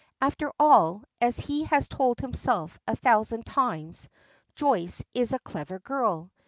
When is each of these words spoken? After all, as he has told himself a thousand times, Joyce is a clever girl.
After 0.19 0.51
all, 0.57 1.03
as 1.21 1.39
he 1.41 1.65
has 1.65 1.87
told 1.87 2.19
himself 2.21 2.79
a 2.87 2.95
thousand 2.95 3.45
times, 3.45 4.09
Joyce 4.55 5.03
is 5.13 5.31
a 5.31 5.37
clever 5.37 5.77
girl. 5.77 6.31